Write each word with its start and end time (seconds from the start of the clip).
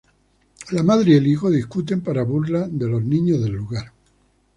La 0.71 0.81
madre 0.81 1.11
y 1.11 1.17
el 1.17 1.27
hijo 1.27 1.51
discuten, 1.51 2.01
para 2.01 2.23
burla 2.23 2.67
de 2.67 2.87
los 2.89 3.03
niños 3.03 3.39
del 3.39 3.51
lugar. 3.51 3.93